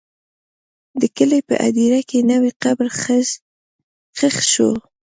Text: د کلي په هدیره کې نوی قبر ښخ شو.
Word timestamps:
د 1.01 1.01
کلي 1.17 1.39
په 1.47 1.55
هدیره 1.63 2.01
کې 2.09 2.27
نوی 2.31 2.51
قبر 2.63 2.87
ښخ 4.17 4.35
شو. 4.51 4.71